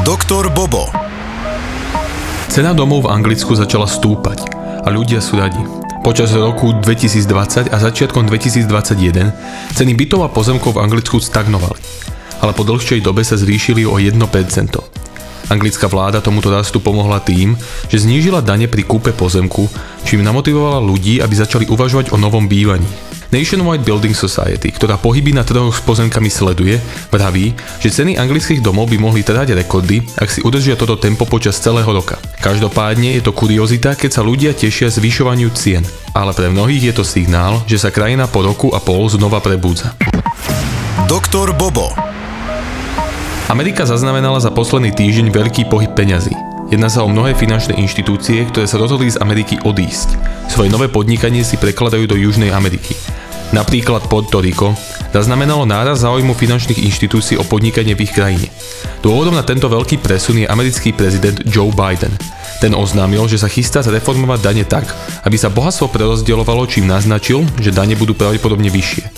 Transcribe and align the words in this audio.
Doktor 0.00 0.48
Bobo. 0.48 0.88
Cena 2.48 2.72
domov 2.72 3.04
v 3.04 3.12
Anglicku 3.12 3.52
začala 3.52 3.84
stúpať 3.84 4.48
a 4.80 4.88
ľudia 4.88 5.20
sú 5.20 5.36
radi. 5.36 5.60
Počas 6.00 6.32
roku 6.32 6.72
2020 6.72 7.68
a 7.68 7.76
začiatkom 7.76 8.24
2021 8.24 9.76
ceny 9.76 9.92
bytov 9.92 10.24
a 10.24 10.32
pozemkov 10.32 10.80
v 10.80 10.82
Anglicku 10.88 11.20
stagnovali, 11.20 11.84
ale 12.40 12.56
po 12.56 12.64
dlhšej 12.64 13.04
dobe 13.04 13.20
sa 13.28 13.36
zvýšili 13.36 13.84
o 13.84 14.00
1%. 14.00 14.16
Anglická 15.52 15.86
vláda 15.92 16.24
tomuto 16.24 16.48
rastu 16.48 16.80
pomohla 16.80 17.20
tým, 17.20 17.52
že 17.92 18.00
znížila 18.00 18.40
dane 18.40 18.72
pri 18.72 18.88
kúpe 18.88 19.12
pozemku, 19.12 19.68
čím 20.08 20.24
namotivovala 20.24 20.80
ľudí, 20.80 21.20
aby 21.20 21.34
začali 21.36 21.68
uvažovať 21.68 22.14
o 22.14 22.16
novom 22.16 22.48
bývaní. 22.48 23.09
Nationwide 23.30 23.86
Building 23.86 24.10
Society, 24.10 24.74
ktorá 24.74 24.98
pohyby 24.98 25.30
na 25.30 25.46
trhoch 25.46 25.70
s 25.70 25.78
pozemkami 25.86 26.26
sleduje, 26.26 26.82
vraví, 27.14 27.54
že 27.78 27.94
ceny 27.94 28.18
anglických 28.18 28.58
domov 28.58 28.90
by 28.90 28.98
mohli 28.98 29.22
trhať 29.22 29.54
rekordy, 29.54 30.02
ak 30.18 30.26
si 30.26 30.42
udržia 30.42 30.74
toto 30.74 30.98
tempo 30.98 31.22
počas 31.30 31.62
celého 31.62 31.86
roka. 31.86 32.18
Každopádne 32.42 33.14
je 33.14 33.22
to 33.22 33.30
kuriozita, 33.30 33.94
keď 33.94 34.10
sa 34.10 34.26
ľudia 34.26 34.50
tešia 34.50 34.90
zvyšovaniu 34.90 35.46
cien, 35.54 35.86
ale 36.10 36.34
pre 36.34 36.50
mnohých 36.50 36.90
je 36.90 36.94
to 36.98 37.04
signál, 37.06 37.62
že 37.70 37.78
sa 37.78 37.94
krajina 37.94 38.26
po 38.26 38.42
roku 38.42 38.74
a 38.74 38.82
pol 38.82 39.06
znova 39.06 39.38
prebúdza. 39.38 39.94
Doktor 41.06 41.54
Bobo. 41.54 41.94
Amerika 43.46 43.86
zaznamenala 43.86 44.42
za 44.42 44.50
posledný 44.50 44.90
týždeň 44.90 45.30
veľký 45.30 45.70
pohyb 45.70 45.94
peňazí. 45.94 46.34
Jedná 46.70 46.86
sa 46.86 47.02
o 47.02 47.10
mnohé 47.10 47.34
finančné 47.34 47.78
inštitúcie, 47.82 48.46
ktoré 48.46 48.66
sa 48.66 48.78
rozhodli 48.78 49.10
z 49.10 49.18
Ameriky 49.18 49.58
odísť. 49.62 50.14
Svoje 50.46 50.70
nové 50.70 50.86
podnikanie 50.86 51.42
si 51.42 51.58
prekladajú 51.58 52.06
do 52.06 52.14
Južnej 52.14 52.54
Ameriky. 52.54 52.94
Napríklad 53.50 54.06
Puerto 54.06 54.38
Rico 54.38 54.78
zaznamenalo 55.10 55.66
náraz 55.66 56.06
záujmu 56.06 56.38
finančných 56.38 56.86
inštitúcií 56.86 57.34
o 57.34 57.42
podnikanie 57.42 57.98
v 57.98 58.06
ich 58.06 58.14
krajine. 58.14 58.46
Dôvodom 59.02 59.34
na 59.34 59.42
tento 59.42 59.66
veľký 59.66 59.98
presun 59.98 60.38
je 60.38 60.46
americký 60.46 60.94
prezident 60.94 61.34
Joe 61.42 61.74
Biden. 61.74 62.14
Ten 62.62 62.78
oznámil, 62.78 63.26
že 63.26 63.42
sa 63.42 63.50
chystá 63.50 63.82
zreformovať 63.82 64.38
dane 64.38 64.62
tak, 64.62 64.86
aby 65.26 65.34
sa 65.34 65.50
bohatstvo 65.50 65.90
prerozdielovalo, 65.90 66.68
čím 66.70 66.86
naznačil, 66.86 67.42
že 67.58 67.74
dane 67.74 67.98
budú 67.98 68.14
pravdepodobne 68.14 68.70
vyššie. 68.70 69.10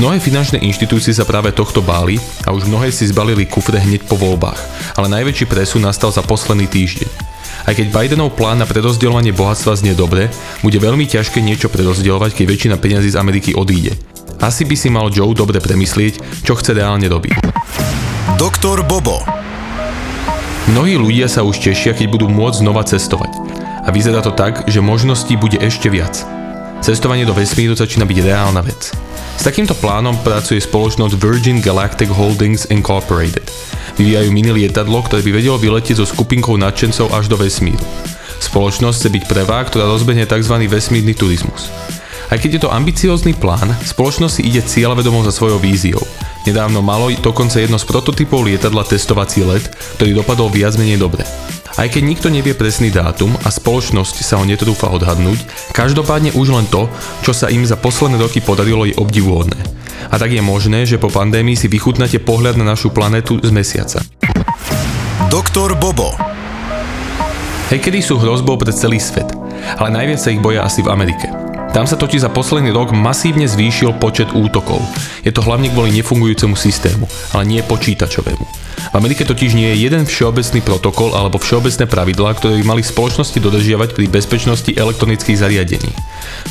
Mnohé 0.00 0.18
finančné 0.18 0.58
inštitúcie 0.64 1.12
sa 1.14 1.28
práve 1.28 1.52
tohto 1.52 1.84
báli 1.84 2.16
a 2.42 2.50
už 2.50 2.66
mnohé 2.66 2.90
si 2.90 3.06
zbalili 3.06 3.46
kufre 3.46 3.78
hneď 3.78 4.08
po 4.08 4.18
voľbách, 4.18 4.58
ale 4.98 5.12
najväčší 5.12 5.46
presun 5.46 5.84
nastal 5.84 6.10
za 6.10 6.24
posledný 6.24 6.66
týždeň. 6.66 7.31
Aj 7.62 7.74
keď 7.78 7.94
Bidenov 7.94 8.34
plán 8.34 8.58
na 8.58 8.66
prerozdeľovanie 8.66 9.30
bohatstva 9.30 9.78
znie 9.78 9.94
dobre, 9.94 10.26
bude 10.66 10.78
veľmi 10.82 11.06
ťažké 11.06 11.38
niečo 11.38 11.70
prerozdielovať, 11.70 12.34
keď 12.34 12.46
väčšina 12.50 12.76
peňazí 12.78 13.14
z 13.14 13.20
Ameriky 13.22 13.50
odíde. 13.54 13.94
Asi 14.42 14.66
by 14.66 14.74
si 14.74 14.90
mal 14.90 15.06
Joe 15.14 15.30
dobre 15.38 15.62
premyslieť, 15.62 16.42
čo 16.42 16.58
chce 16.58 16.74
reálne 16.74 17.06
robiť. 17.06 17.38
Doktor 18.34 18.82
Bobo. 18.82 19.22
Mnohí 20.74 20.98
ľudia 20.98 21.30
sa 21.30 21.46
už 21.46 21.62
tešia, 21.62 21.94
keď 21.94 22.06
budú 22.10 22.26
môcť 22.26 22.62
znova 22.62 22.82
cestovať. 22.82 23.30
A 23.82 23.90
vyzerá 23.94 24.22
to 24.22 24.34
tak, 24.34 24.66
že 24.66 24.82
možností 24.82 25.38
bude 25.38 25.58
ešte 25.62 25.90
viac. 25.90 26.22
Cestovanie 26.82 27.22
do 27.22 27.34
vesmíru 27.34 27.78
začína 27.78 28.02
byť 28.02 28.18
reálna 28.26 28.62
vec. 28.62 28.90
S 29.38 29.42
takýmto 29.46 29.74
plánom 29.78 30.18
pracuje 30.26 30.58
spoločnosť 30.58 31.14
Virgin 31.18 31.62
Galactic 31.62 32.10
Holdings 32.10 32.66
Incorporated. 32.70 33.46
Vyvíjajú 34.00 34.28
mini 34.32 34.50
lietadlo, 34.52 35.04
ktoré 35.04 35.20
by 35.20 35.32
vedelo 35.36 35.60
vyletieť 35.60 36.00
so 36.00 36.06
skupinkou 36.08 36.56
nadšencov 36.56 37.12
až 37.12 37.28
do 37.28 37.36
vesmíru. 37.36 37.80
Spoločnosť 38.42 38.96
chce 38.98 39.08
byť 39.12 39.24
prvá, 39.28 39.62
ktorá 39.62 39.86
rozbehne 39.86 40.26
tzv. 40.26 40.56
vesmírny 40.66 41.14
turizmus. 41.14 41.68
Aj 42.32 42.40
keď 42.40 42.50
je 42.56 42.60
to 42.64 42.72
ambiciózny 42.72 43.36
plán, 43.36 43.76
spoločnosť 43.84 44.40
si 44.40 44.42
ide 44.48 44.64
cieľavedomo 44.64 45.20
za 45.28 45.36
svojou 45.36 45.60
víziou. 45.60 46.00
Nedávno 46.48 46.82
malo 46.82 47.12
dokonca 47.12 47.60
jedno 47.60 47.78
z 47.78 47.86
prototypov 47.86 48.42
lietadla 48.48 48.82
testovací 48.82 49.44
let, 49.46 49.62
ktorý 50.00 50.24
dopadol 50.24 50.50
viac 50.50 50.74
menej 50.74 50.98
dobre. 50.98 51.22
Aj 51.78 51.88
keď 51.88 52.02
nikto 52.04 52.28
nevie 52.28 52.52
presný 52.52 52.92
dátum 52.92 53.32
a 53.44 53.48
spoločnosť 53.48 54.16
sa 54.20 54.36
ho 54.36 54.44
netrúfa 54.44 54.92
odhadnúť, 54.92 55.40
každopádne 55.72 56.36
už 56.36 56.52
len 56.52 56.66
to, 56.68 56.84
čo 57.24 57.32
sa 57.32 57.48
im 57.48 57.64
za 57.64 57.80
posledné 57.80 58.20
roky 58.20 58.44
podarilo 58.44 58.84
je 58.84 58.96
obdivuhodné. 59.00 59.71
A 60.08 60.14
tak 60.16 60.32
je 60.32 60.42
možné, 60.42 60.88
že 60.88 60.98
po 60.98 61.12
pandémii 61.12 61.58
si 61.58 61.68
vychutnáte 61.68 62.18
pohľad 62.22 62.56
na 62.56 62.64
našu 62.74 62.90
planetu 62.90 63.38
z 63.42 63.50
mesiaca. 63.52 64.00
Doktor 65.28 65.76
Bobo. 65.76 66.16
Hackery 67.72 68.04
sú 68.04 68.20
hrozbou 68.20 68.60
pre 68.60 68.68
celý 68.68 69.00
svet, 69.00 69.32
ale 69.80 69.88
najviac 69.92 70.20
sa 70.20 70.28
ich 70.28 70.42
boja 70.44 70.64
asi 70.64 70.84
v 70.84 70.92
Amerike. 70.92 71.41
Tam 71.72 71.88
sa 71.88 71.96
totiž 71.96 72.20
za 72.20 72.28
posledný 72.28 72.68
rok 72.68 72.92
masívne 72.92 73.48
zvýšil 73.48 73.96
počet 73.96 74.28
útokov. 74.36 74.84
Je 75.24 75.32
to 75.32 75.40
hlavne 75.40 75.72
kvôli 75.72 75.88
nefungujúcemu 75.96 76.52
systému, 76.52 77.08
ale 77.32 77.48
nie 77.48 77.64
počítačovému. 77.64 78.44
V 78.92 78.94
Amerike 79.00 79.24
totiž 79.24 79.56
nie 79.56 79.72
je 79.72 79.88
jeden 79.88 80.04
všeobecný 80.04 80.60
protokol 80.60 81.16
alebo 81.16 81.40
všeobecné 81.40 81.88
pravidlá, 81.88 82.36
ktoré 82.36 82.60
by 82.60 82.76
mali 82.76 82.82
spoločnosti 82.84 83.40
dodržiavať 83.40 83.96
pri 83.96 84.04
bezpečnosti 84.04 84.68
elektronických 84.68 85.40
zariadení. 85.40 85.88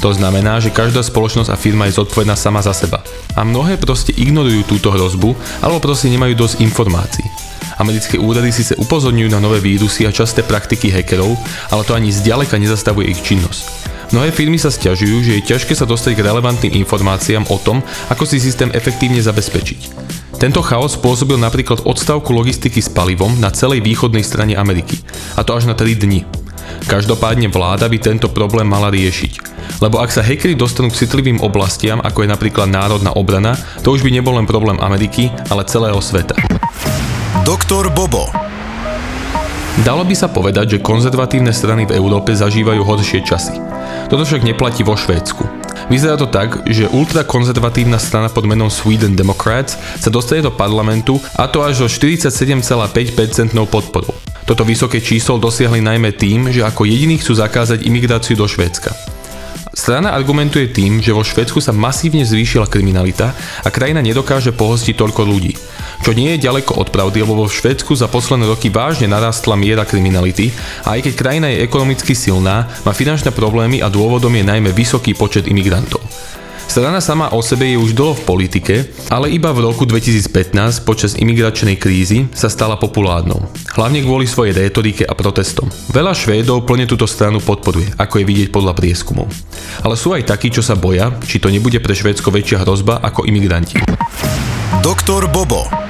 To 0.00 0.08
znamená, 0.16 0.56
že 0.56 0.72
každá 0.72 1.04
spoločnosť 1.04 1.52
a 1.52 1.60
firma 1.60 1.84
je 1.84 2.00
zodpovedná 2.00 2.32
sama 2.32 2.64
za 2.64 2.72
seba. 2.72 3.04
A 3.36 3.44
mnohé 3.44 3.76
proste 3.76 4.16
ignorujú 4.16 4.72
túto 4.72 4.88
hrozbu 4.88 5.36
alebo 5.60 5.84
proste 5.84 6.08
nemajú 6.08 6.32
dosť 6.32 6.64
informácií. 6.64 7.28
Americké 7.76 8.16
úrady 8.16 8.56
síce 8.56 8.72
upozorňujú 8.80 9.28
na 9.28 9.40
nové 9.40 9.60
vírusy 9.60 10.08
a 10.08 10.16
časté 10.16 10.40
praktiky 10.40 10.88
hackerov, 10.88 11.36
ale 11.68 11.84
to 11.84 11.92
ani 11.92 12.08
zďaleka 12.08 12.56
nezastavuje 12.56 13.12
ich 13.12 13.20
činnosť. 13.20 13.89
Mnohé 14.10 14.34
firmy 14.34 14.58
sa 14.58 14.74
stiažujú, 14.74 15.22
že 15.22 15.38
je 15.38 15.46
ťažké 15.54 15.70
sa 15.78 15.86
dostať 15.86 16.18
k 16.18 16.24
relevantným 16.26 16.74
informáciám 16.82 17.46
o 17.46 17.62
tom, 17.62 17.78
ako 18.10 18.26
si 18.26 18.42
systém 18.42 18.66
efektívne 18.74 19.22
zabezpečiť. 19.22 19.80
Tento 20.34 20.66
chaos 20.66 20.98
spôsobil 20.98 21.38
napríklad 21.38 21.86
odstavku 21.86 22.34
logistiky 22.34 22.82
s 22.82 22.90
palivom 22.90 23.38
na 23.38 23.54
celej 23.54 23.86
východnej 23.86 24.26
strane 24.26 24.58
Ameriky, 24.58 24.98
a 25.38 25.46
to 25.46 25.54
až 25.54 25.70
na 25.70 25.78
3 25.78 25.94
dni. 25.94 26.26
Každopádne 26.90 27.54
vláda 27.54 27.86
by 27.86 27.98
tento 28.02 28.26
problém 28.32 28.66
mala 28.66 28.90
riešiť. 28.90 29.32
Lebo 29.78 30.02
ak 30.02 30.10
sa 30.10 30.26
hackery 30.26 30.58
dostanú 30.58 30.90
k 30.90 31.06
citlivým 31.06 31.38
oblastiam, 31.38 32.02
ako 32.02 32.26
je 32.26 32.32
napríklad 32.34 32.66
národná 32.66 33.14
obrana, 33.14 33.54
to 33.86 33.94
už 33.94 34.02
by 34.02 34.10
nebol 34.10 34.34
len 34.34 34.48
problém 34.48 34.80
Ameriky, 34.82 35.30
ale 35.54 35.62
celého 35.70 36.02
sveta. 36.02 36.34
Doktor 37.46 37.92
Bobo. 37.94 38.39
Dalo 39.86 40.02
by 40.02 40.14
sa 40.18 40.26
povedať, 40.26 40.76
že 40.76 40.82
konzervatívne 40.82 41.54
strany 41.54 41.86
v 41.86 41.94
Európe 41.94 42.34
zažívajú 42.34 42.82
horšie 42.82 43.22
časy. 43.22 43.54
Toto 44.10 44.26
však 44.26 44.42
neplatí 44.42 44.82
vo 44.82 44.98
Švédsku. 44.98 45.46
Vyzerá 45.86 46.18
to 46.18 46.26
tak, 46.26 46.66
že 46.66 46.90
ultrakonzervatívna 46.90 48.02
strana 48.02 48.26
pod 48.26 48.50
menom 48.50 48.66
Sweden 48.66 49.14
Democrats 49.14 49.78
sa 50.02 50.10
dostane 50.10 50.42
do 50.42 50.50
parlamentu 50.50 51.22
a 51.38 51.46
to 51.46 51.62
až 51.62 51.82
so 51.82 51.86
47,5% 51.86 53.54
podporou. 53.70 54.10
Toto 54.42 54.66
vysoké 54.66 54.98
číslo 54.98 55.38
dosiahli 55.38 55.78
najmä 55.78 56.18
tým, 56.18 56.50
že 56.50 56.66
ako 56.66 56.90
jediní 56.90 57.22
chcú 57.22 57.38
zakázať 57.38 57.86
imigráciu 57.86 58.34
do 58.34 58.50
Švédska. 58.50 58.90
Strana 59.70 60.18
argumentuje 60.18 60.66
tým, 60.74 60.98
že 60.98 61.14
vo 61.14 61.22
Švedsku 61.22 61.62
sa 61.62 61.70
masívne 61.70 62.26
zvýšila 62.26 62.66
kriminalita 62.66 63.30
a 63.62 63.68
krajina 63.70 64.02
nedokáže 64.02 64.50
pohostiť 64.50 64.98
toľko 64.98 65.22
ľudí. 65.22 65.54
Čo 66.00 66.16
nie 66.16 66.32
je 66.34 66.48
ďaleko 66.48 66.80
od 66.80 66.88
pravdy, 66.88 67.20
lebo 67.20 67.36
vo 67.36 67.46
Švedsku 67.46 67.92
za 67.92 68.08
posledné 68.08 68.48
roky 68.48 68.72
vážne 68.72 69.04
narastla 69.04 69.52
miera 69.52 69.84
kriminality 69.84 70.48
a 70.88 70.96
aj 70.96 71.06
keď 71.06 71.12
krajina 71.14 71.46
je 71.52 71.60
ekonomicky 71.60 72.16
silná, 72.16 72.72
má 72.88 72.92
finančné 72.96 73.30
problémy 73.36 73.84
a 73.84 73.92
dôvodom 73.92 74.32
je 74.32 74.44
najmä 74.44 74.72
vysoký 74.72 75.12
počet 75.12 75.44
imigrantov. 75.44 76.00
Strana 76.70 77.02
sama 77.02 77.34
o 77.34 77.42
sebe 77.42 77.66
je 77.66 77.74
už 77.74 77.98
dlho 77.98 78.14
v 78.14 78.22
politike, 78.22 78.74
ale 79.10 79.34
iba 79.34 79.50
v 79.50 79.66
roku 79.66 79.82
2015 79.82 80.86
počas 80.86 81.18
imigračnej 81.18 81.74
krízy 81.74 82.30
sa 82.30 82.46
stala 82.46 82.78
populárnou. 82.78 83.42
Hlavne 83.74 84.06
kvôli 84.06 84.30
svojej 84.30 84.54
rétorike 84.54 85.02
a 85.02 85.18
protestom. 85.18 85.66
Veľa 85.90 86.14
Švédov 86.14 86.62
plne 86.62 86.86
túto 86.86 87.10
stranu 87.10 87.42
podporuje, 87.42 87.90
ako 87.98 88.22
je 88.22 88.28
vidieť 88.30 88.48
podľa 88.54 88.78
prieskumov. 88.78 89.26
Ale 89.82 89.98
sú 89.98 90.14
aj 90.14 90.30
takí, 90.30 90.54
čo 90.54 90.62
sa 90.62 90.78
boja, 90.78 91.10
či 91.26 91.42
to 91.42 91.50
nebude 91.50 91.82
pre 91.82 91.90
Švédsko 91.90 92.30
väčšia 92.30 92.62
hrozba 92.62 93.02
ako 93.02 93.26
imigranti. 93.26 93.82
Doktor 94.78 95.26
Bobo. 95.26 95.89